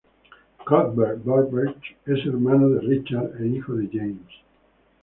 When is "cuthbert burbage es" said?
0.65-2.25